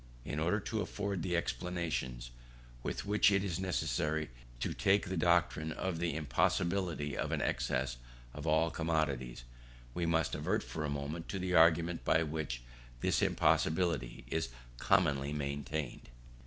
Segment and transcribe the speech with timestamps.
[0.25, 2.31] In order to afford the explanations,
[2.81, 7.97] with which it is necessary to take the doctrine of the impossibility of an excess
[8.33, 9.43] of all commodities,
[9.93, 12.63] we must advert for a moment to the argument by which
[13.01, 16.09] this impossibility is commonly maintained.